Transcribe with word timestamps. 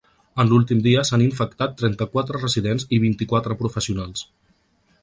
En 0.43 0.47
l’últim 0.51 0.79
dia 0.87 1.03
s’han 1.09 1.23
infectat 1.25 1.75
trenta-quatre 1.83 2.41
residents 2.45 2.89
i 2.99 3.01
vint-i-quatre 3.05 3.61
professionals. 3.63 4.27